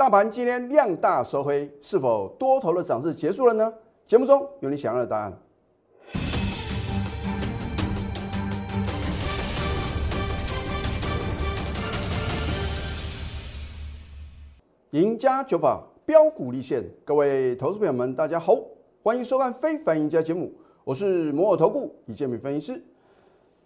[0.00, 3.70] 大盘今天量大收黑，是否多头的涨势结束了呢？
[4.06, 5.38] 节目中有你想要的答案。
[14.92, 18.56] 赢家九法标股立现，各位投资朋友们，大家好，
[19.02, 20.50] 欢迎收看《非凡赢家》节目，
[20.82, 22.82] 我是摩尔投顾李建民分析师。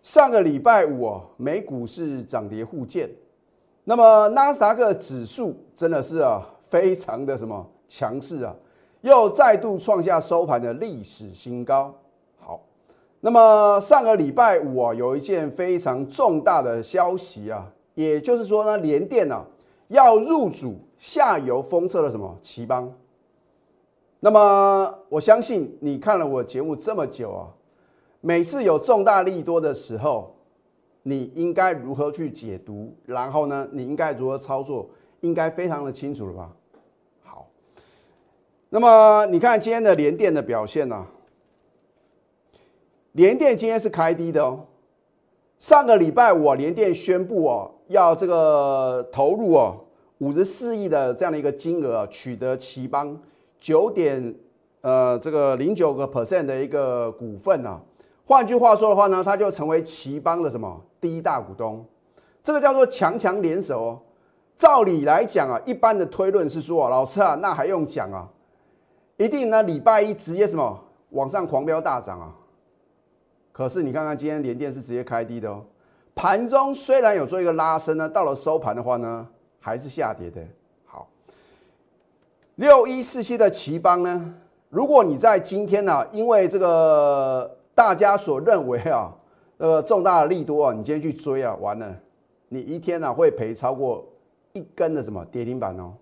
[0.02, 3.08] 上个礼拜五啊，美股是涨跌互见，
[3.84, 8.54] 那么纳斯达克指数真的是啊，非常的什么强势啊，
[9.02, 11.94] 又再度创下收盘的历史新高。
[12.38, 12.60] 好，
[13.20, 19.44] 那么上个礼拜五啊，有一件非常重大的消息啊，也就是说呢，联电啊
[19.88, 22.90] 要入主下游封测的什么奇邦。
[24.20, 27.48] 那么我相信你看了我节目这么久啊。
[28.22, 30.33] 每次有重大利多的时候，
[31.06, 32.96] 你应该如何去解读？
[33.04, 34.88] 然后呢，你应该如何操作？
[35.20, 36.50] 应该非常的清楚了吧？
[37.22, 37.46] 好，
[38.70, 41.06] 那么你看今天的联电的表现呢？
[43.12, 44.66] 联电今天是开低的哦。
[45.58, 49.84] 上个礼拜五，联电宣布哦，要这个投入哦
[50.18, 53.18] 五十四亿的这样的一个金额，取得奇邦
[53.60, 54.34] 九点
[54.80, 57.80] 呃这个零九个 percent 的一个股份啊。
[58.26, 61.84] 换句话说的话呢，他就成为奇邦的什么第一大股东，
[62.42, 64.00] 这个叫做强强联手哦。
[64.56, 68.26] 照理来讲啊，一般的推论是说，老师啊，那还用讲啊？
[69.18, 72.32] 一定呢，礼拜一直接什么往上狂飙大涨啊。
[73.52, 75.62] 可是你看看今天连电是直接开低的哦，
[76.14, 79.28] 盘中虽然有做一个拉升呢，到了收盘的话呢，
[79.60, 80.40] 还是下跌的。
[80.86, 81.06] 好，
[82.54, 84.34] 六一四七的奇邦呢，
[84.70, 87.58] 如果你在今天呢，因为这个。
[87.74, 89.12] 大家所认为啊，
[89.58, 91.94] 呃，重大的利多啊，你今天去追啊，完了，
[92.48, 94.06] 你一天呢会赔超过
[94.52, 95.92] 一根的什么跌停板哦。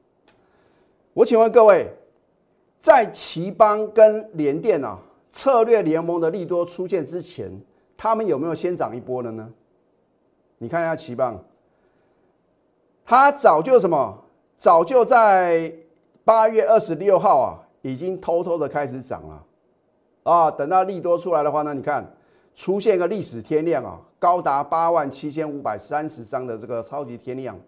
[1.14, 1.86] 我请问各位，
[2.80, 4.98] 在奇邦跟联电啊
[5.30, 7.50] 策略联盟的利多出现之前，
[7.96, 9.48] 他们有没有先涨一波的呢？
[10.58, 11.42] 你看一下奇邦，
[13.04, 14.24] 它早就什么，
[14.56, 15.72] 早就在
[16.24, 19.44] 八月二十六号啊，已经偷偷的开始涨了。
[20.22, 22.04] 啊，等到利多出来的话呢，你看
[22.54, 27.58] 出现一个历史天量啊，高达八万七千五百三十张的这个超级天量，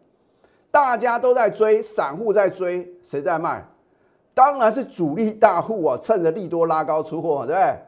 [0.71, 3.67] 大家都在追，散户在追，谁在卖？
[4.35, 7.79] 当然是主力大户啊，趁着利多拉高出货，对不对？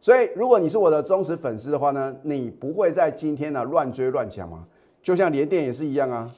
[0.00, 4.66] 所以如果你是我的忠实粉丝的话呢，你不会在今天呢乱追乱抢嘛？
[5.02, 6.30] 就像联电也是一样啊，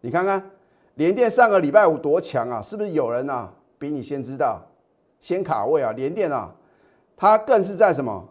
[0.00, 0.50] 你看看
[0.94, 4.62] 联电上个礼拜五多强啊，是不是有人啊比你先知道，
[5.20, 5.92] 先卡位啊？
[5.92, 6.54] 联电啊。
[7.20, 8.28] 它更是在什么？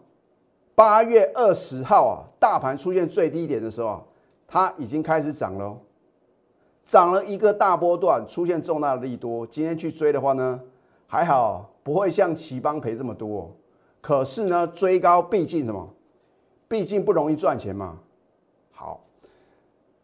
[0.74, 4.02] 八月二十号啊，大盘出现最低点的时候，
[4.46, 5.76] 它已经开始涨了，
[6.84, 9.46] 涨了一个大波段，出现重大的利多。
[9.46, 10.58] 今天去追的话呢，
[11.06, 13.54] 还好不会像奇邦赔这么多。
[14.00, 15.92] 可是呢，追高毕竟什么？
[16.66, 17.98] 毕竟不容易赚钱嘛。
[18.70, 19.04] 好，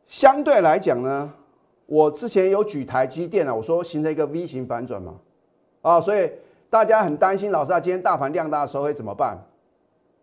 [0.06, 1.33] 相对来讲呢，
[1.87, 5.15] 我之前有举台积电啊，我说形成一个 V 型反转嘛，
[5.81, 6.31] 啊，所以。
[6.75, 9.39] 大家很担心，老师啊，今天大盘量大的时候会怎么办？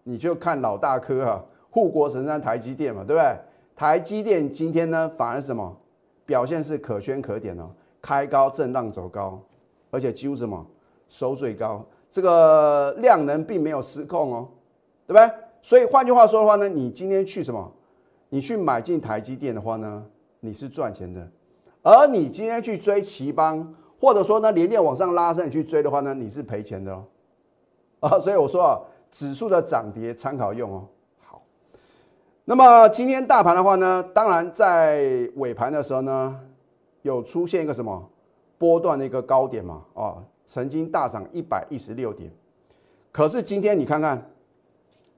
[0.04, 3.38] 你就看老大科哈，护国神山台积电嘛，对不对？
[3.74, 5.74] 台积电今天呢，反而什么
[6.26, 7.70] 表现是可圈可点哦，
[8.02, 9.42] 开高震荡走高，
[9.92, 10.68] 而且几乎什么
[11.08, 14.50] 收最高，这个量能并没有失控哦，
[15.08, 15.32] 对不对？
[15.62, 17.72] 所以换句话说的话呢，你今天去什么？
[18.28, 20.04] 你去买进台积电的话呢，
[20.42, 21.26] 你是赚钱的，
[21.82, 23.74] 而你今天去追奇邦。
[24.02, 27.06] 或者说呢，连电往上拉升，你去追的话呢，你是赔钱的哦。
[28.00, 28.82] 啊，所以我说啊，
[29.12, 30.88] 指数的涨跌参考用哦。
[31.24, 31.44] 好，
[32.46, 36.40] 那么今天大盘的话呢，当然在尾盘的时候呢，
[37.04, 38.10] 有出现一个什么
[38.58, 42.32] 波段的一个高点嘛，啊，曾经大涨一百一十六点。
[43.12, 44.32] 可是今天你看看，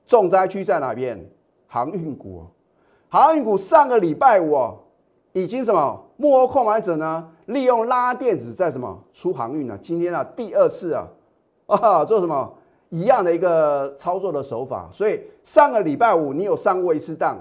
[0.05, 1.25] 重灾区在哪边？
[1.67, 2.43] 航运股，
[3.07, 4.77] 航运股上个礼拜五哦
[5.31, 7.31] 已经什么幕后控买者呢？
[7.47, 9.77] 利用拉电子在什么出航运呢？
[9.81, 11.07] 今天啊第二次啊
[11.67, 12.53] 啊做什么
[12.89, 14.89] 一样的一个操作的手法。
[14.91, 17.37] 所以上个礼拜五你有上过一次当，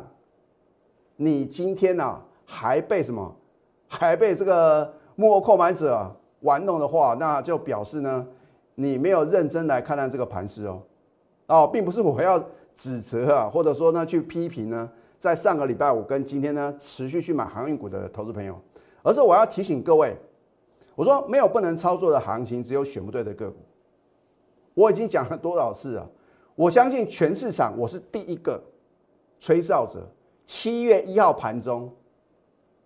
[1.17, 3.35] 你今天呢还被什么
[3.88, 6.11] 还被这个幕后控买者
[6.41, 8.27] 玩弄的话，那就表示呢
[8.75, 10.82] 你没有认真来看待这个盘势哦
[11.47, 12.43] 哦，并不是我要
[12.75, 18.59] 指责啊，或者说呢去批评呢，在上个礼拜五跟今天呢持续去买航运股的投资朋友。
[19.03, 20.17] 而是我要提醒各位，
[20.95, 23.59] 我说没有不能操作的行情，只有选不对的个股。
[24.75, 26.11] 我已经讲了多少次了？
[26.55, 28.63] 我相信全市场我是第一个
[29.39, 30.07] 吹哨者。
[30.45, 31.91] 七月一号盘中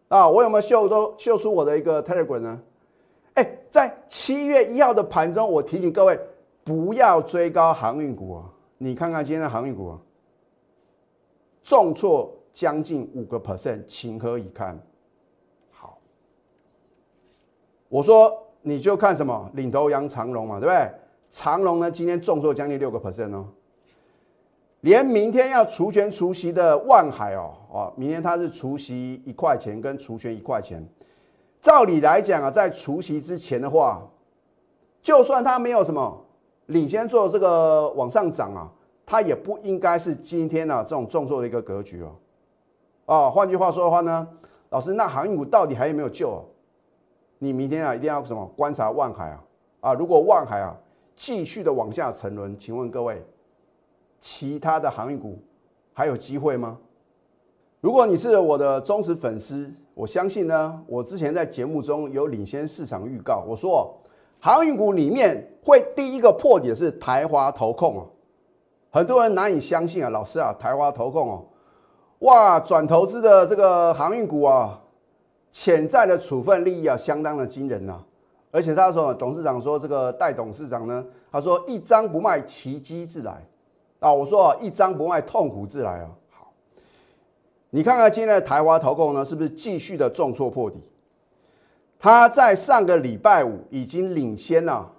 [0.08, 2.62] 啊，我有没有秀都秀出我的一个 Telegram 呢？
[3.34, 6.20] 哎，在七月一号的盘中，我提醒各位
[6.62, 8.44] 不要追高航运股啊！
[8.78, 10.00] 你看看今天的航运股啊，
[11.64, 14.78] 重挫将近五个 percent，情何以堪？
[15.70, 15.98] 好，
[17.96, 20.90] 我说你就看什么领头羊长龙嘛，对不对？
[21.30, 23.46] 长龙呢，今天重挫将近六个 percent 哦。
[24.82, 30.86] 连明天要除权除息的万海哦哦，明天它是除息一块钱跟除权一块钱。
[31.62, 34.06] 照理来讲啊，在除息之前的话，
[35.02, 36.22] 就算它没有什么
[36.66, 38.70] 领先做这个往上涨啊，
[39.06, 42.14] 它也不应该是今天呢这种重挫的一个格局哦。
[43.06, 44.28] 哦，换句话说的话呢，
[44.68, 46.44] 老师，那航运股到底还有没有救？
[47.38, 49.44] 你明天啊一定要什么观察万海啊
[49.80, 50.76] 啊，如果万海啊
[51.14, 53.24] 继续的往下沉沦，请问各位？
[54.18, 55.38] 其他的航运股
[55.92, 56.78] 还有机会吗？
[57.80, 63.94] 如果你是我的忠实粉丝，我相信呢，我之前在节目中有领先市场预告，我说
[64.40, 68.06] 航运股里面会第一个破底的是台华投控哦，
[68.90, 71.44] 很多人难以相信啊，老师啊，台华投控哦，
[72.20, 74.80] 哇，转投资的这个航运股啊，
[75.50, 78.02] 潜在的处分利益啊，相当的惊人呐，
[78.50, 83.42] 而且他说董事长说这个代董事长呢，他说一张不卖，奇迹自来。
[83.98, 86.10] 啊，我说啊，一张不卖，痛苦自来啊。
[86.30, 86.52] 好，
[87.70, 90.78] 你看看今天的台华投控呢，是不是继续的重挫破底？
[91.98, 94.92] 他在上个礼拜五已经领先了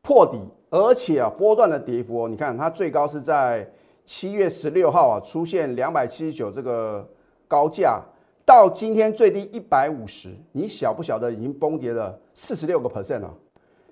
[0.00, 3.70] 破底，而且啊，波段的跌幅哦，你看它最高是在
[4.06, 7.06] 七月十六号啊，出现两百七十九这个
[7.46, 8.02] 高价，
[8.48, 13.30] 到今天最低一百五十，你晓不晓得已经崩跌了四十六个 percent 了？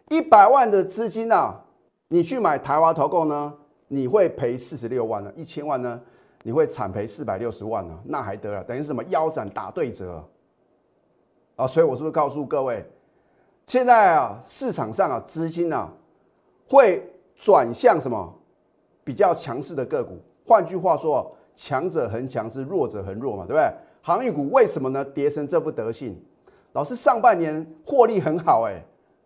[0.08, 1.62] 一百万的资金啊，
[2.08, 3.52] 你去买台华投购呢？
[3.88, 6.00] 你会赔四十六万呢，一千万呢，
[6.42, 8.64] 你会惨赔四百六十万呢，那还得了？
[8.64, 10.26] 等于是什么腰斩打对折
[11.56, 11.66] 啊！
[11.66, 12.82] 所以我是不是告诉各位，
[13.66, 15.92] 现在啊市场上啊资金啊
[16.66, 18.34] 会转向什么
[19.04, 20.18] 比较强势的个股？
[20.46, 23.70] 换句话说，强者恒强是弱者恒弱嘛，对不对？
[24.06, 26.16] 航运股为什么呢跌成这副德性？
[26.74, 28.80] 老师上半年获利很好哎，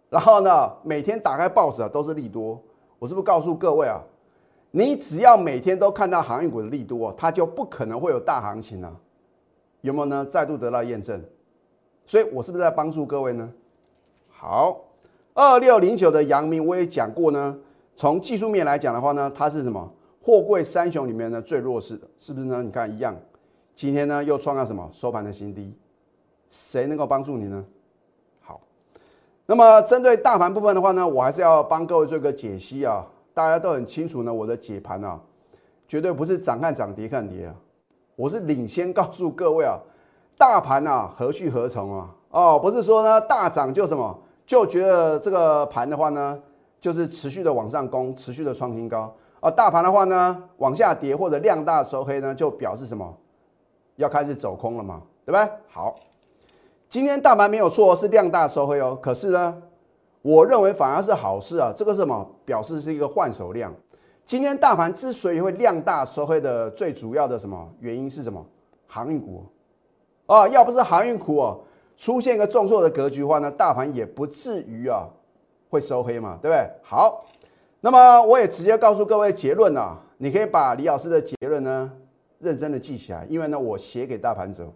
[0.09, 2.59] 然后呢每天打开报纸啊都是利多，
[2.99, 4.01] 我是不是告诉各位啊？
[4.71, 8.91] 你只要每天都看到航运股的利多，它就不可能会有大行情啊，
[9.83, 10.25] 有没有呢？
[10.25, 11.23] 再度得到验证，
[12.07, 13.53] 所以我是不是在帮助各位呢？
[14.31, 14.81] 好，
[15.35, 17.55] 二六零九的阳明我也讲过呢，
[17.95, 19.93] 从技术面来讲的话呢，它是什么？
[20.23, 22.63] 货柜三雄里面呢最弱势的，是不是呢？
[22.63, 23.15] 你看一样，
[23.81, 25.75] 今天呢又创了什么收盘的新低？
[26.51, 27.65] 谁能够帮助你呢？
[28.43, 28.61] 好，
[29.47, 33.07] 那么针对大盘部分的话呢，我还是要帮各位做一个解析啊。
[33.33, 35.19] 大家都很清楚呢，我的解盘啊，
[35.89, 37.55] 绝对不是涨看涨跌看跌啊，
[38.17, 39.79] 我是领先告诉各位啊，
[40.37, 42.15] 大盘啊何去何从啊？
[42.33, 46.39] 哦，不是说呢大涨就什么就觉得这个盘的话呢，
[46.79, 49.11] 就是持续的往上攻，持续的创新高
[49.41, 49.51] 啊。
[49.51, 53.17] 大盘的话呢往下跌或者量大收黑呢，就表示什么
[54.01, 55.49] 要开始走空了嘛，对不对？
[55.69, 55.95] 好，
[56.89, 59.63] 今天大盘没有错，是量大收黑哦，可是呢？
[60.23, 61.73] 我认为反而是好事啊！
[61.75, 62.29] 这个是什么？
[62.45, 63.73] 表示是一个换手量。
[64.27, 68.45] 今天大盘之所以会量大收黑的最主要的什么原因是什么？
[68.87, 69.45] 航运股
[70.27, 71.61] 啊，要不是航运股哦
[71.97, 75.09] 出现一个重挫的格局的话呢，大盘也不至于啊
[75.71, 76.71] 会收黑嘛，对不对？
[76.83, 77.25] 好，
[77.81, 81.91] 那么我也直接告诉各位结论啊，你可以把李老师的结论呢
[82.41, 84.67] 认真的记起来，因为呢我写给大盘者，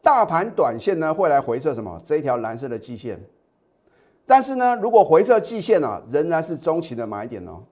[0.00, 2.00] 大盘短线呢会来回测什么？
[2.02, 3.20] 这一条蓝色的季线。
[4.24, 7.62] 但是呢，如果回撤季线呢，仍然是中期的买点哦。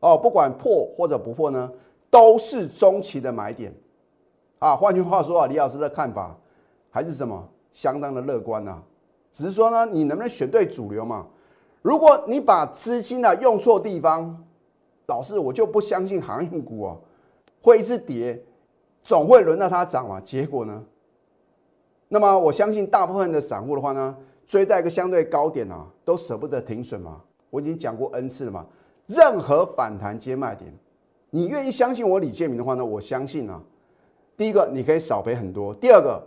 [0.00, 1.70] 哦，不管破或者不破呢，
[2.10, 3.74] 都是中期的买点
[4.60, 4.76] 啊。
[4.76, 6.36] 换句话说啊，李老师的看法
[6.90, 8.80] 还是什么，相当的乐观呐。
[9.32, 11.26] 只是说呢，你能不能选对主流嘛？
[11.82, 14.44] 如果你把资金呢用错地方，
[15.06, 17.00] 老师我就不相信航运股哦
[17.64, 18.40] 会一直跌，
[19.02, 20.20] 总会轮到它涨嘛。
[20.20, 20.84] 结果呢，
[22.08, 24.16] 那么我相信大部分的散户的话呢。
[24.46, 27.18] 追在一个相对高点啊，都舍不得停损嘛。
[27.48, 28.66] 我已经讲过 N 次了嘛。
[29.06, 30.70] 任何反弹接卖点，
[31.30, 32.84] 你愿意相信我李建明的话呢？
[32.84, 33.58] 我相信啊。
[34.36, 36.22] 第一个，你可以少赔很多；第二个，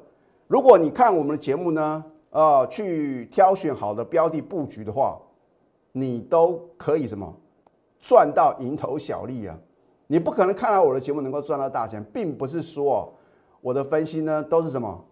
[0.48, 5.22] 如果你看我们的节目呢，呃，去挑选好的标的布局的话，
[5.92, 7.32] 你都可以什么
[8.00, 9.56] 赚到蝇头小利啊。
[10.08, 13.14] 你不可能看到我的节目能够赚到大钱，并不是说
[13.62, 15.04] 我的分析呢都是什么，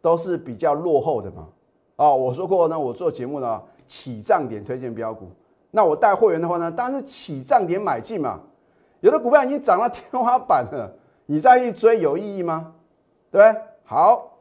[0.00, 1.48] 都是比较落后的嘛。
[1.96, 5.30] 哦，我说过呢，我做节目呢，起涨点推荐标股。
[5.70, 8.40] 那我带会员的话呢，当然是起涨点买进嘛。
[9.00, 10.92] 有的股票已经涨到天花板了，
[11.26, 12.74] 你再去追有意义吗？
[13.30, 13.62] 对不对？
[13.84, 14.38] 好，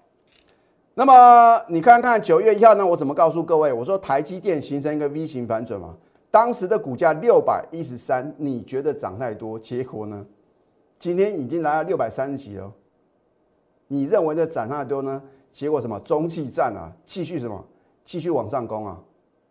[0.94, 3.72] 那么你看看九月一号呢，我怎么告诉各位？
[3.72, 5.96] 我说台积电形成一个 V 型反转嘛，
[6.32, 9.60] 当时的股价六百一十三，你觉得涨太多？
[9.60, 10.26] 结果呢，
[10.98, 12.72] 今天已经来到六百三十几了。
[13.88, 15.22] 你认为的涨太多呢？
[15.52, 16.00] 结果什么？
[16.00, 17.62] 中继站啊，继续什么？
[18.06, 19.00] 继续往上攻啊！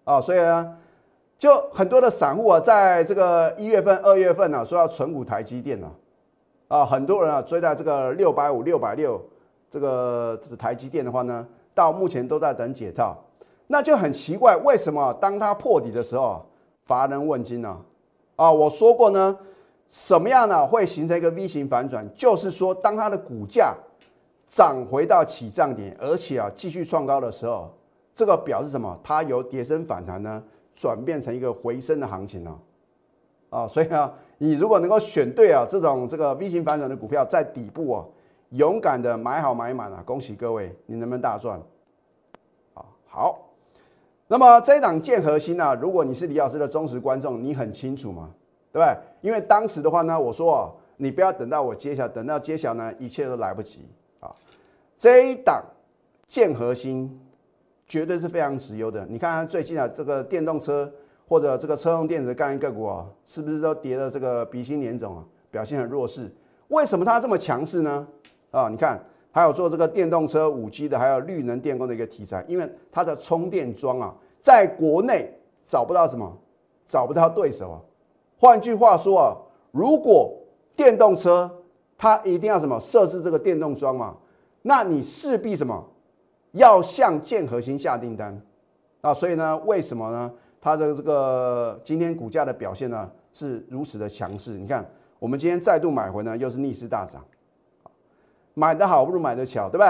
[0.05, 0.77] 啊，所以呢，
[1.39, 5.93] 就很多的散户啊，在这个一月份、二月份呢，说要存股台积电呢，
[6.69, 9.23] 啊，很多人啊追在这个六百五、六百六
[9.69, 13.17] 这个台积电的话呢，到目前都在等解套，
[13.67, 16.45] 那就很奇怪，为什么当它破底的时候，
[16.91, 17.81] 乏人问津呢？
[18.35, 19.39] 啊，我说过呢，
[19.89, 22.05] 什么样呢会形成一个 V 型反转？
[22.17, 23.77] 就是说，当它的股价
[24.49, 27.73] 涨回到起涨点，而且啊继续创高的时候。
[28.13, 28.99] 这个表示什么？
[29.05, 30.43] 它由跌升反弹呢，
[30.75, 32.59] 转变成一个回升的行情了，
[33.49, 38.05] 啊，所以啊，你如果能够选对啊这种这个 V 型反转的股票，在底部啊，
[38.51, 41.63] 勇敢的买好买满啊，恭喜各位，你能不能大赚？
[42.75, 43.50] 啊，好，
[44.31, 48.31] 那么这一档建核心呢，如果你是李老师的忠实观众，你很清楚嘛，
[48.73, 48.97] 对不对？
[49.23, 53.89] 因为当时的话呢，我说啊，你不要等到我揭晓，等到揭晓呢，一切都来不及
[54.21, 54.31] 啊。
[54.97, 55.61] 这一档
[56.29, 57.21] 建核心。
[57.91, 59.05] 绝对是非常值优的。
[59.11, 60.89] 你看最近啊，这个电动车
[61.27, 65.25] 或者这个车用电子概念个股啊，是不是都跌的这个鼻青脸肿啊？
[65.51, 66.33] 表现很弱势。
[66.69, 68.07] 为什么它这么强势呢？
[68.53, 68.97] 啊，你看
[69.31, 75.33] 还有做这个电动车、五 G 的，还有绿能电工的一个题材，因为它的充电桩啊，在国内
[75.65, 76.37] 找不到什么，
[76.85, 77.81] 找不到对手啊。
[78.39, 79.37] 换句话说啊，
[79.71, 80.35] 如果
[80.75, 81.51] 电动车
[81.97, 84.17] 它一定要什么设置这个电动桩嘛，
[84.63, 85.87] 那你势必什么？
[86.53, 88.41] 要向建核心下订单
[89.03, 90.33] 啊，所以呢，为什么呢？
[90.61, 94.59] 它的这个今天股价的表现呢是如此的强势？
[94.59, 94.85] 你看，
[95.19, 97.25] 我们今天再度买回呢，又是逆势大涨，
[98.61, 99.87] 买的好不如买的巧，对不对？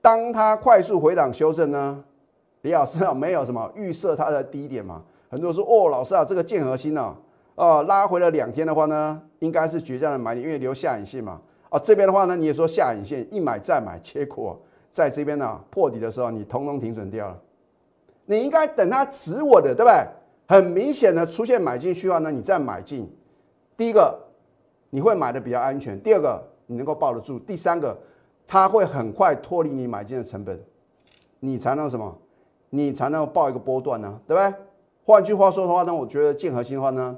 [0.00, 2.02] 当它快速回档修正呢，
[2.62, 5.02] 李老师啊，没有什么预设它的低点嘛？
[5.28, 7.14] 很多人说哦，老师啊，这个建核心呢，
[7.56, 11.38] 哦，拉回了两天的话呢，应该是绝佳的买点，因为留下影线嘛。
[11.68, 14.58] 哦，这边的话呢，你也说下影线一买再买，结果。
[14.90, 17.38] 在这边呢破底的时候，你通通停损掉了。
[18.24, 20.06] 你应该等它止稳的，对不对？
[20.48, 23.06] 很明显的出现买进需要呢，你再买进。
[23.76, 24.18] 第一个，
[24.88, 27.96] 你会买的比较安全；第二个，你能够抱得住；第三个，
[28.46, 30.60] 它会很快脱离你买进的成本，
[31.40, 32.16] 你才能什么？
[32.70, 34.54] 你才能报一个波段呢，对不对？
[35.04, 37.16] 换句话说的话呢，我觉得建核心的话呢，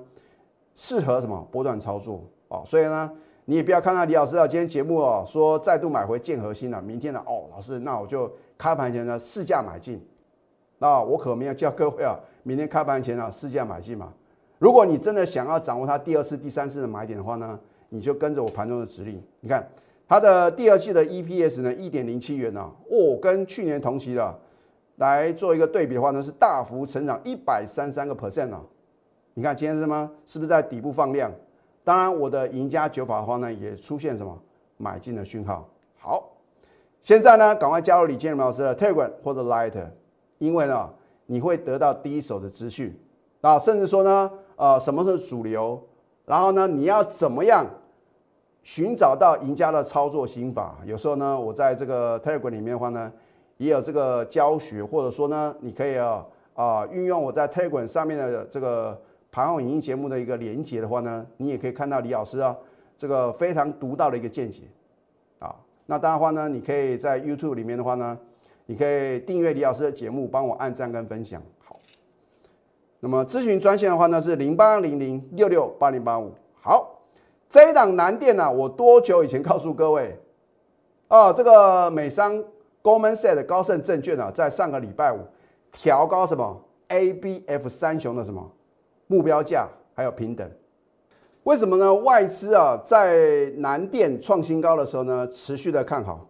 [0.75, 2.63] 适合什么波段操作啊？
[2.67, 3.11] 所以呢。
[3.51, 10.07] 你也不要看到李老师啊，今天节目哦说再度买回建核心了，明天呢哦，老师那我就开盘前呢试价买进，
[10.77, 14.13] 那我可没有叫各位啊，明天开盘前啊试价买进嘛。
[14.59, 19.23] 如果你真的想要掌握它第二次、第三次的买点的话呢，你就跟着我盘中的指令。
[19.41, 19.67] 你看
[20.07, 24.39] 它的第二季的 EPS 呢一点零七元呢，哦，跟去年同期的
[24.97, 28.63] 来做一个对比的话呢，是大幅成长一百三三个 percent 啊。
[29.35, 30.11] 你看今天是什么？
[30.27, 31.31] 是不是在底部放量？
[31.85, 34.37] 当然，我的赢家九法的话呢，也出现什么
[34.77, 35.69] 买进的讯号。
[35.97, 36.37] 好，
[37.01, 39.73] 现在呢，赶快加入李建老师的 Telegram 或者 Light，
[40.39, 40.93] 因为呢，
[41.27, 42.99] 你会得到第一手的资讯
[43.41, 45.83] 啊，甚至说呢，呃，什么是主流，
[46.27, 47.65] 然后呢，你要怎么样
[48.69, 50.77] 寻找到赢家的操作心法？
[50.85, 53.11] 有时候呢，我在这个 Telegram 里面的话呢，
[53.57, 56.23] 也有这个教学，或者说呢，你可以啊
[56.53, 59.01] 啊运用我在 Telegram 上面的这个。
[59.31, 62.57] 盘后影音节目的一个连接的话呢，你也可以看到李老师啊
[62.97, 64.63] 这个非常独到的一个见解
[65.39, 65.55] 啊。
[65.85, 68.19] 那当然话呢，你可以在 YouTube 里面的话呢，
[68.65, 71.43] 你可以订阅李老师的节目，帮我按赞跟分享。
[71.63, 71.79] 好，
[73.01, 76.33] 那么咨询专线的话呢是零八零零六六八零八五。
[76.61, 76.98] 好，
[77.49, 80.21] 这一档南电呢，我多久以前告诉各位
[81.09, 81.33] 啊？
[81.33, 82.45] 这个美商
[82.83, 85.21] Goldman Sachs 高盛证券啊，在上个礼拜五
[85.73, 88.53] 调高什么 ABF 三雄的什么？
[89.07, 90.47] 目标价还有平等，
[91.45, 91.95] 为什么呢？
[91.95, 96.29] 外资啊，在南电创新高的时候呢，持续的看好，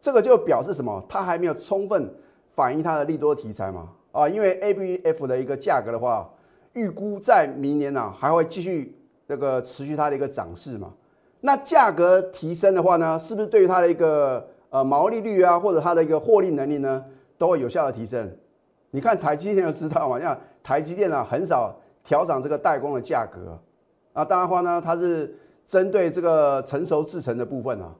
[0.00, 1.04] 这个就表示什么？
[1.06, 2.10] 它还没有充分
[2.54, 3.90] 反映它的利多题材嘛？
[4.12, 6.30] 啊，因为 A B F 的一个价格的话，
[6.72, 8.95] 预估在明年呢还会继续
[9.28, 10.92] 这个持续它的一个涨势嘛？
[11.40, 17.04] 那价格提升的话呢，是不是对于它的一个呃毛利率啊，或者它的一个获利能力呢，
[17.36, 18.30] 都会有效的提升？
[18.90, 21.74] 你看台积电就知道嘛，像台积电啊，很少。
[22.08, 23.58] 调整这个代工的价格
[24.12, 27.92] 啊，当然话呢，它是针对这个成熟制成的部分啊。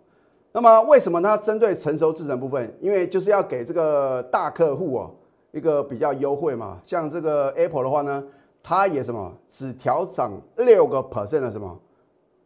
[0.53, 2.73] 那么为什么它针对成熟制成部分？
[2.81, 5.11] 因为就是要给这个大客户哦
[5.51, 6.81] 一个比较优惠嘛。
[6.85, 8.23] 像这个 Apple 的话呢，
[8.69, 11.79] 它也什么只调整六个 percent 的什么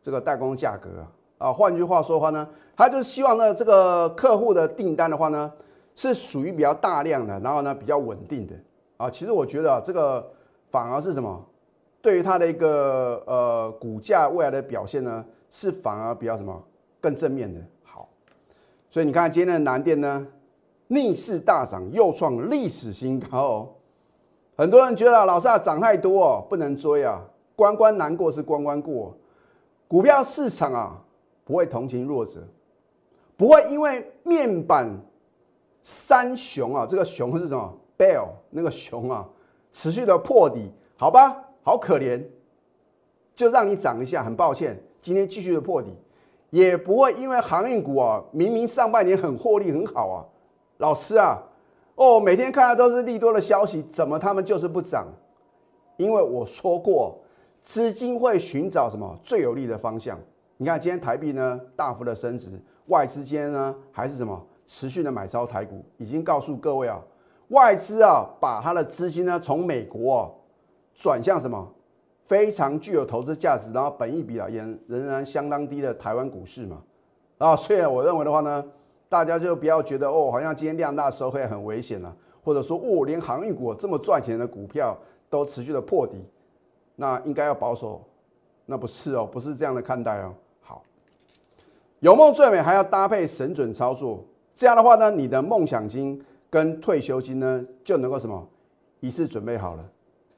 [0.02, 0.90] 这个代工价格
[1.38, 1.50] 啊。
[1.50, 2.46] 换句话说的话呢，
[2.76, 5.50] 它就是希望呢这个客户的订单的话呢，
[5.94, 8.54] 是属于比较大量的，然后呢比较稳定的
[8.98, 9.08] 啊。
[9.08, 10.30] 其实我觉得啊，这个
[10.70, 11.42] 反而是什么？
[12.02, 16.62] 对于它的一个呃股价未来的表现呢，是反而比较什么
[17.00, 17.58] 更正面的。
[17.82, 18.06] 好，
[18.90, 20.26] 所以你看今天的南电呢，
[20.88, 23.68] 逆势大涨，又创历史新高哦。
[24.60, 27.18] 很多人觉得老啊涨太多，不能追啊，
[27.56, 29.16] 关关难过是关关过。
[29.88, 31.02] 股票市场啊，
[31.46, 32.46] 不会同情弱者，
[33.38, 34.86] 不会因为面板
[35.82, 39.26] 三雄啊，这个熊是什么？Bell 那个熊啊，
[39.72, 41.42] 持续的破底，好吧。
[41.62, 42.22] 好可怜，
[43.34, 44.22] 就让你涨一下。
[44.22, 45.96] 很抱歉，今天继续的破底，
[46.50, 50.20] 也不会因为航运股啊，明明上半年很获利很好啊，
[50.76, 51.42] 老师啊，
[52.00, 55.06] 哦，每天看的都是利多的消息，怎么他们就是不涨？
[55.98, 57.18] 因为我说过，
[57.60, 60.18] 资金会寻找什么最有利的方向。
[60.56, 66.98] 你看今天台币呢大幅的升值，外资间呢还是什么持续的买超台股，已经告诉各位啊，
[67.48, 70.34] 外资啊把他的资金呢从美国。
[70.92, 71.66] 转向什么
[72.26, 76.82] 非常具有投资价值，然后本益比啊也仍然相当低的台湾股市嘛
[77.38, 78.62] 啊，所以我认为的话呢，
[79.10, 84.96] 大家就不要觉得哦，好像今天量大收会很危险了，或者说哦，连航运股这么赚钱的股票
[85.28, 86.24] 都持续的破底，
[86.94, 88.00] 那应该要保守，
[88.66, 90.32] 那不是哦，不是这样的看待哦。
[90.60, 90.84] 好，
[91.98, 94.24] 有梦最美，还要搭配神准操作，
[94.54, 98.48] 这样的话呢，你的梦想金跟退休金呢就能够什么
[99.00, 99.84] 一次准备好了。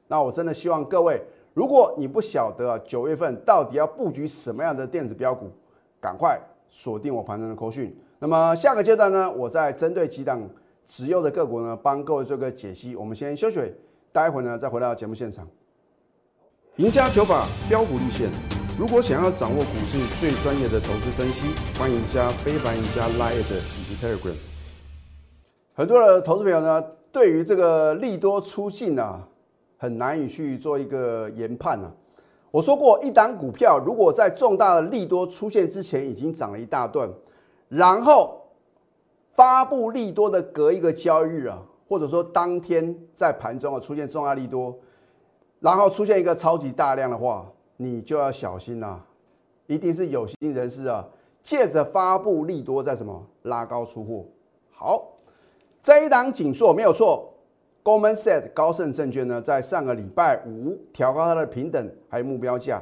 [0.07, 5.51] 那我真的希望各位，如果你不晓得九月份到底要布局什么样的电子标股，
[6.01, 6.39] 赶快
[6.71, 7.95] 锁定我盘中的口讯。
[8.23, 10.41] 那么下个阶段呢，我再针对几档
[10.87, 12.95] 持有的个股呢，帮各位做个解析。
[12.95, 13.59] 我们先休息，
[14.13, 15.45] 待会呢再回到节目现场。
[16.77, 18.29] 赢家九法标股立线，
[18.79, 24.35] 如果想要掌握股市最专业的投资分析，欢迎加非凡、赢家 Line 以及 Telegram。
[25.73, 29.27] 很多的投资朋友呢，对于这个利多出尽啊。
[29.75, 31.91] 很难以去做一个研判啊。
[32.51, 37.09] 我说过，一档股票如果在重大的利多出现之前已经涨了一大段，
[37.73, 38.39] 然后
[39.31, 41.59] 发布利多的隔一个交易日啊，
[41.89, 44.77] 或者说当天在盘中啊出现重大利多，
[45.59, 49.03] 然后出现一个超级大量的话，你就要小心啦，
[49.65, 51.03] 一定是有心人士啊，
[51.41, 54.25] 借着发布利多在什么拉高出货。
[54.71, 55.07] 好，
[55.81, 57.27] 这一档紧缩没有错。
[57.83, 62.81] Goldman said 高盛证券呢，在上个礼拜五调高它的平等还有目标价。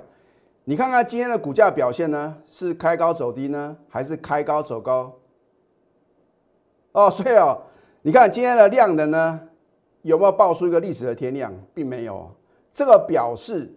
[0.63, 5.13] 你看看今天的股价表现呢，是开高走低呢，还是开高走高？
[6.91, 7.62] 哦，所以哦，
[8.02, 9.39] 你看今天的量能呢，
[10.02, 11.54] 有没有爆出一个历史的天量？
[11.74, 12.30] 并没有。
[12.71, 13.74] 这个表示，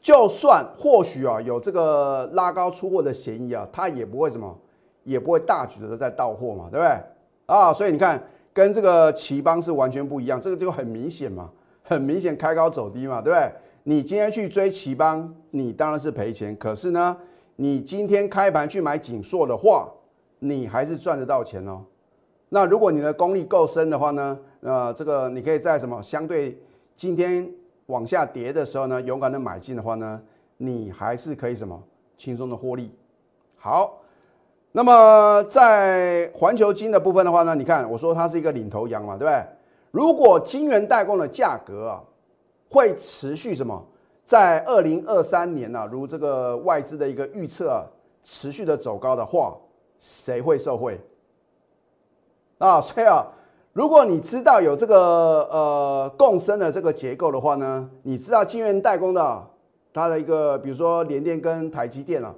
[0.00, 4.58] 就算或许啊有这个拉高出货的嫌疑啊，它也不会什么，
[5.04, 7.00] 也不会大举的在到货嘛，对不对？
[7.46, 8.22] 啊，所以你看。
[8.56, 11.50] 跟这个奇邦是完全不一样，这个就很明显嘛，
[11.82, 13.52] 很明显开高走低嘛，对不对？
[13.88, 16.56] 你今天去追奇邦，你当然是赔钱。
[16.56, 17.16] 可是呢，
[17.54, 19.88] 你今天开盘去买锦硕的话，
[20.40, 21.84] 你还是赚得到钱哦。
[22.48, 26.60] 那如果你的功力够深的话呢，呃，这个你可以在什么相对
[26.96, 27.48] 今天
[27.86, 30.20] 往下跌的时候呢，勇敢的买进的话呢，
[30.56, 31.80] 你还是可以什么
[32.18, 32.92] 轻松的获利。
[33.56, 34.00] 好。
[34.72, 39.42] 那么在环球金的部分的话呢，你看我说它是一个领头羊嘛，对不对？
[39.92, 42.02] 如果金元代工的价格啊
[42.68, 43.84] 会持续什么，
[44.24, 47.86] 在二零二三年呢，如这个外资的一个预测啊，
[48.22, 49.56] 持续的走高的话，
[49.98, 51.00] 谁会受惠？
[52.58, 53.26] 啊，所以啊，
[53.72, 59.50] 如果你知道有这个呃共生的这个结构的话呢，你知道金元代工的
[59.92, 62.34] 它的一个，比如说联电跟台积电啊。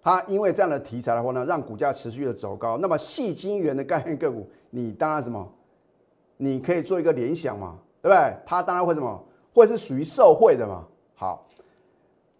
[0.00, 2.78] 它因为这样的题材的话呢，让股价持续的走高。
[2.78, 5.46] 那么细晶圆的概念个股，你当然什么？
[6.38, 8.34] 你可以做一个联想嘛，对不对？
[8.46, 9.22] 它当然会什么？
[9.54, 10.84] 会是属于受贿的嘛。
[11.14, 11.46] 好，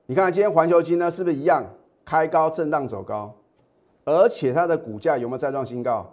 [0.06, 1.64] 你看今天环球金呢，是不是一样
[2.04, 3.34] 开高震荡走高？
[4.04, 6.06] 而且它的股价有没有再创新高？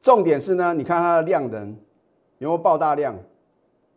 [0.00, 1.76] 重点是呢，你看它的量能
[2.38, 3.16] 有没有爆大量？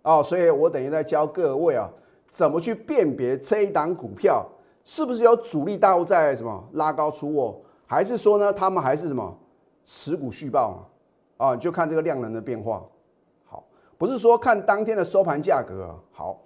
[0.04, 1.90] 哦，所以我等于在教各位啊，
[2.30, 4.48] 怎么去辨别这一档股票。
[4.88, 9.36] 是不是有主力大户在什么拉高出货，还是说呢，他们还是什么
[9.84, 10.88] 持股续报
[11.38, 11.48] 啊？
[11.48, 12.86] 啊，就看这个量能的变化。
[13.98, 15.96] 不是说看当天的收盘价格。
[16.12, 16.42] 好，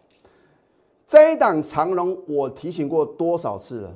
[1.07, 3.95] 这一档长龙，我提醒过多少次了？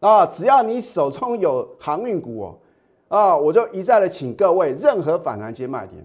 [0.00, 2.58] 啊，只要你手中有航运股哦，
[3.08, 6.04] 啊，我就一再的请各位，任何反弹接卖点。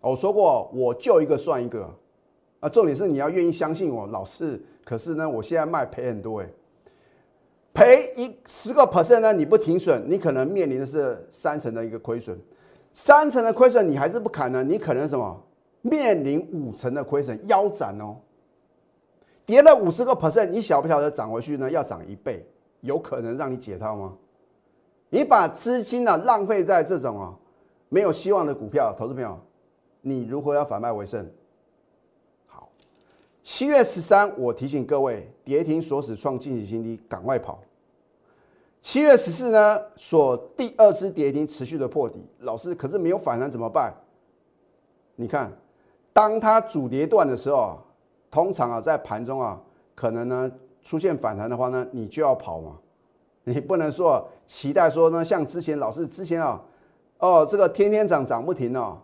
[0.00, 1.88] 我说过，我就一个算一个。
[2.60, 4.60] 啊，重点是你要愿意相信我，老是。
[4.84, 6.48] 可是呢，我现在卖赔很多哎，
[7.72, 12.36] 赔一十个 percent 呢，你不停损，你可能面临的是三成的一个亏损。
[12.92, 14.64] 三成的亏损你还是不砍呢？
[14.64, 15.40] 你可能什么
[15.82, 18.16] 面临五成的亏损腰斩哦。
[19.46, 21.70] 跌了五十个 percent，你晓不晓得涨回去呢？
[21.70, 22.46] 要涨一倍，
[22.80, 24.14] 有可能让你解套吗？
[25.10, 27.34] 你把资金呢浪费在这种啊
[27.88, 29.40] 没有希望的股票，投资朋友，
[30.02, 31.26] 你如何要反败为胜？
[32.46, 32.70] 好，
[33.42, 37.58] 七月十三，我提醒各位，跌停锁死创近期新低，赶快跑。
[38.82, 43.94] 七月十四呢，锁第二次跌停持续的破底，老师可是没有反弹怎么办？
[45.16, 45.50] 你看，
[46.12, 47.80] 当它主跌段的时候。
[48.30, 49.58] 通常啊，在盘中啊，
[49.94, 52.76] 可能呢出现反弹的话呢，你就要跑嘛。
[53.44, 56.62] 你不能说期待说呢，像之前老是之前啊，
[57.20, 58.98] 哦，这个天天涨涨不停哦，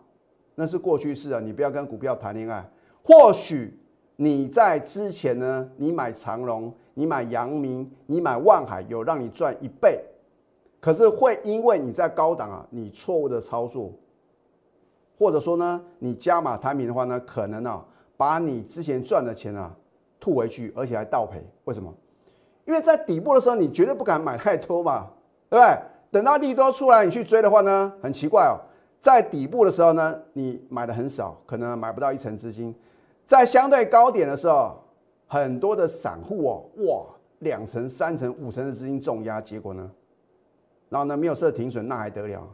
[0.57, 1.41] 那是过去式啊。
[1.41, 2.71] 你不要跟股票谈恋爱。
[3.03, 3.81] 或许
[4.17, 10.05] 你在之前呢，你买长隆，你买阳明，你买万海，有让你赚一倍，
[10.81, 13.91] 可是会因为你在高档啊，你错误的操作，
[15.19, 17.85] 或者说呢，你加码摊平的话呢，可能啊。
[18.17, 19.75] 把你之前赚的钱啊
[20.21, 21.93] 吐回去，而且还倒赔，为什么？
[22.65, 25.11] 因为在底部的时候，你绝对不敢买太多嘛，
[25.51, 25.79] 对不对？
[26.13, 28.55] 等到利多出来，你去追的话呢，很奇怪哦，
[29.01, 32.73] 在底部的时候呢，你买的很少，可能买不到一成资金；
[33.27, 34.81] 在相对高点的时候，
[35.27, 37.05] 很多的散户哦，哇，
[37.41, 39.91] 两成、三成、五成的资金重压，结果呢，
[40.89, 42.49] 然后呢没有设停损，那还得了？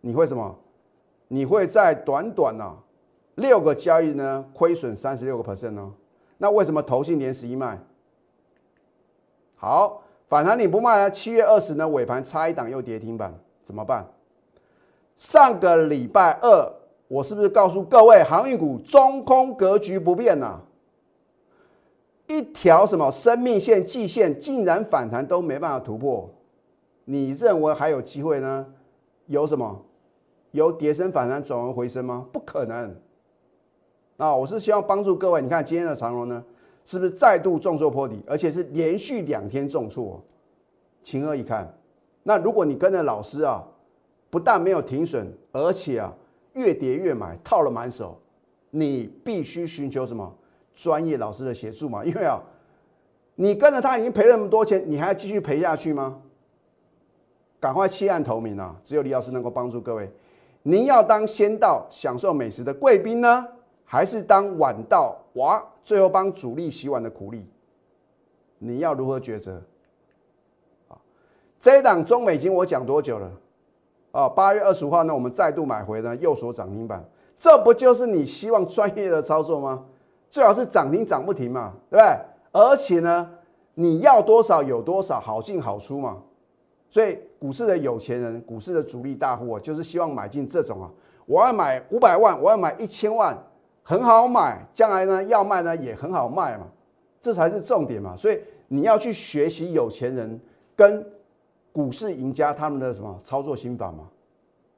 [0.00, 0.56] 你会什么？
[1.28, 2.78] 你会在短短呢？
[3.36, 5.92] 六个交易日呢，亏损三十六个 percent 呢。
[6.38, 7.78] 那为什么投信连十一卖？
[9.54, 11.10] 好，反弹你不卖呢？
[11.10, 14.06] 七月二十呢，尾盘差一档又跌停板，怎么办？
[15.16, 16.72] 上个礼拜二，
[17.08, 20.60] 我是不是告诉各位，航运股中空格局不变呐？
[22.26, 26.30] 一条什么生命线、季线竟然反弹都没办法突破，
[27.04, 28.66] 你认为还有机会呢？
[29.26, 29.84] 有什么？
[30.52, 32.26] 由跌升反弹转为回升吗？
[32.32, 32.94] 不可能。
[34.16, 35.40] 啊，我是希望帮助各位。
[35.40, 36.44] 你看今天的长荣呢，
[36.84, 40.22] 是不是再度重挫破底，而且是连续两天重挫？
[41.02, 41.72] 情何以堪？
[42.22, 43.64] 那如果你跟着老师啊，
[44.28, 46.12] 不但没有停损，而且啊
[46.54, 48.20] 越跌越买，套了满手，
[48.70, 50.34] 你必须寻求什么
[50.74, 52.04] 专业老师的协助嘛？
[52.04, 52.42] 因为啊，
[53.36, 56.20] 你跟着他已经赔了那么多钱，你还要继续赔下去吗？
[57.60, 58.76] 赶快弃暗投明啊！
[58.84, 60.08] 只有李老师能够帮助各位。
[60.62, 63.46] 您要当先到享受美食的贵宾呢？
[63.84, 67.48] 还是当晚到哇，最后帮主力洗碗的苦力，
[68.58, 69.62] 你要如何抉择？
[70.88, 70.98] 啊，
[71.58, 73.30] 这一档中美金我讲多久了？
[74.12, 77.02] 啊，八月二十五号呢，我们再度买回呢，右手涨停板，
[77.38, 79.84] 这不就是你希望专业的操作吗？
[80.28, 82.18] 最好是涨停涨不停嘛，对不对？
[82.52, 83.30] 而且呢，
[83.74, 86.22] 你要多少有多少，好进好出嘛。
[86.90, 90.90] 所以股市的有钱人，股市的主力大户啊，就是希望买进这种啊，
[91.26, 93.36] 我要买五百万，我要买一千万。
[93.82, 96.66] 很好买，将来呢要卖呢也很好卖嘛，
[97.22, 98.14] 这才是重点嘛。
[98.18, 100.38] 所以你要去学习有钱人
[100.76, 101.02] 跟
[101.72, 104.08] 股市赢家他们的什么操作心法嘛。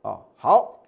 [0.03, 0.79] 啊，好，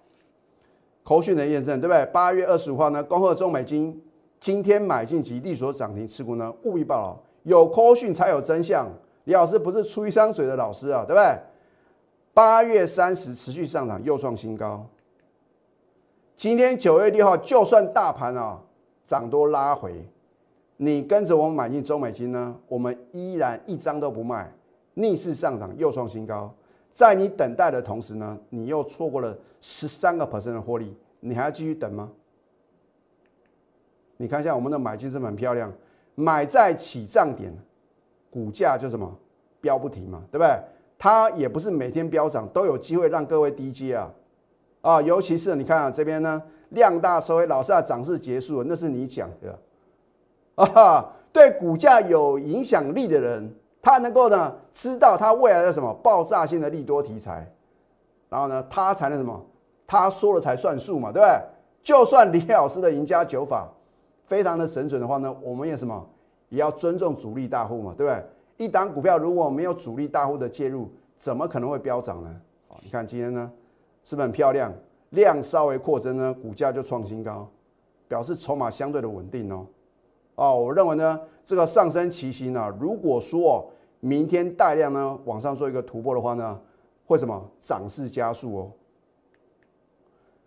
[1.03, 2.05] 口讯的验证对不对？
[2.13, 4.01] 八月二十五号呢，恭贺中美金
[4.39, 8.89] 今天买进及利所涨停持股呢，务必报牢，有口讯才有真相。
[9.25, 11.37] 李老师不是出一张嘴的老师啊，对不对？
[12.33, 14.87] 八月三十持续上涨，又创新高。
[16.35, 18.59] 今天九月六号，就算大盘啊
[19.05, 20.09] 涨多拉回，
[20.77, 24.51] 你跟着我们买进中美金呢，我们依然一张都不卖，
[24.95, 26.51] 逆势上涨又创新高。
[26.89, 32.11] 在你等待的同时呢，你又错过了十三个 percent 的获利，你还要继续等吗？
[34.17, 35.71] 你看一下我们的买进是很漂亮，
[36.15, 37.53] 买在起涨点，
[38.31, 39.15] 股价就什么
[39.61, 40.59] 飙不停嘛，对不对？
[41.03, 44.09] 它也不是每天飙涨都有机会让各位低接啊。
[44.79, 51.13] 啊，尤其是你看啊，这边呢量大收回，老是要涨势结束了，那是你讲的啊。
[51.33, 57.45] 对股价有影响力的人，他能够呢知道他未来的什么爆炸性的利多题材，
[58.29, 59.45] 然后呢他才能什么，
[59.85, 61.37] 他说了才算数嘛，对不对？
[61.83, 63.69] 就算李老师的赢家九法
[64.25, 66.07] 非常的神准的话呢，我们也什么
[66.47, 68.25] 也要尊重主力大户嘛，对不对？
[68.57, 72.41] 一档股票如果没有主力大户的介入，怎么可能会飙涨呢？
[72.67, 73.51] 好，你看今天呢。
[74.05, 74.69] 是不是很漂亮？
[75.11, 77.49] 量稍微扩增呢，股价就创新高，
[78.05, 79.65] 表示筹码相对的稳定哦。
[80.35, 86.59] 哦，我认为呢，这个上升旗形呢，如果说明天大量呢往上做一个突破的话呢，
[87.05, 88.71] 会什么涨势加速哦？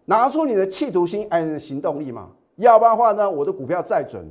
[0.05, 2.29] 拿出你的企图心，哎，行动力嘛。
[2.57, 4.29] 要不然的话呢，我的股票再准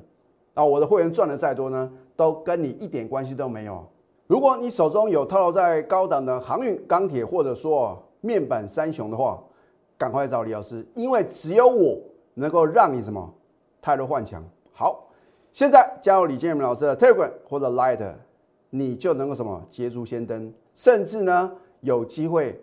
[0.56, 3.86] 啊，我的会员赚的再多呢，都跟你一点关系都没有。
[4.26, 9.40] 如果你手中有套牢在高档的航运、钢铁，或者说面板三雄的话，
[9.98, 12.02] 赶快找李老师，因为只有我
[12.34, 13.32] 能够让你什么
[13.82, 14.44] 泰弱换强。
[14.74, 15.08] 好，
[15.54, 18.14] 现在加入李建明老师的 Telegram 或者 Light，
[18.72, 22.60] 你就能够什么捷足先登，甚至呢有机会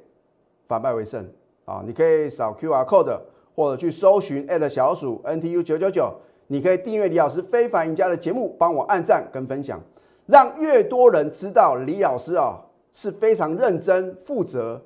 [0.66, 1.30] 反败为胜
[1.64, 1.82] 啊！
[1.86, 3.20] 你可以扫 QR code
[3.54, 6.12] 或者去搜寻小鼠 NTU 九九九，
[6.52, 9.80] 你可以订阅李老师非凡赢家的节目，帮我按赞跟分享，
[10.26, 12.60] 让越多人知道李老师啊
[12.92, 14.78] 是非常认真负责。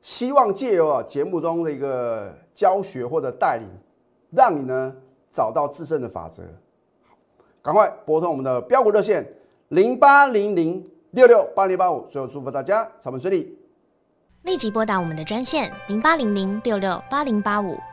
[0.00, 3.68] 希望借由啊节目中的一个教学或者带领，
[4.32, 4.92] 让你呢
[5.30, 6.42] 找到自身的法则。
[7.62, 9.24] 赶快拨通我们的标股热线
[9.68, 13.56] 零八零零六六八零八五，最后祝福大家财源顺利。
[14.42, 17.78] 立即拨打我们的专线零八零零六六八零八五